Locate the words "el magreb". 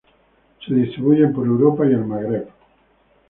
1.91-2.49